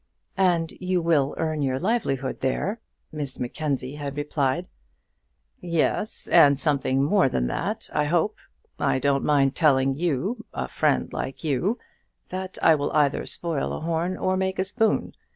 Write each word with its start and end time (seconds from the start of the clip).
"And 0.39 0.71
you 0.79 0.99
will 0.99 1.35
earn 1.37 1.61
your 1.61 1.77
livelihood 1.77 2.39
there," 2.39 2.79
Miss 3.11 3.39
Mackenzie 3.39 3.97
had 3.97 4.17
replied. 4.17 4.67
"Yes; 5.59 6.27
and 6.29 6.59
something 6.59 7.03
more 7.03 7.29
than 7.29 7.45
that 7.45 7.87
I 7.93 8.05
hope. 8.05 8.37
I 8.79 8.97
don't 8.97 9.23
mind 9.23 9.53
telling 9.53 9.93
you, 9.93 10.43
a 10.55 10.67
friend 10.67 11.13
like 11.13 11.43
you, 11.43 11.77
that 12.29 12.57
I 12.63 12.73
will 12.73 12.91
either 12.93 13.27
spoil 13.27 13.73
a 13.73 13.81
horn 13.81 14.17
or 14.17 14.35
make 14.35 14.57
a 14.57 14.63
spoon. 14.63 15.13